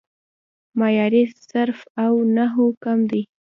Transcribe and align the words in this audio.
معیاري 0.79 1.23
صرف 1.49 1.79
او 2.05 2.13
نحو 2.35 2.65
کم 2.83 2.99
دی 3.09 3.21